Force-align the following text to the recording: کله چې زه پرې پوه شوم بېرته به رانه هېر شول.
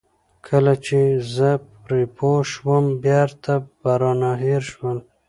کله 0.47 0.73
چې 0.85 0.99
زه 1.35 1.49
پرې 1.83 2.01
پوه 2.17 2.39
شوم 2.51 2.85
بېرته 3.05 3.53
به 3.79 3.91
رانه 4.01 4.31
هېر 4.43 4.63
شول. 4.71 4.97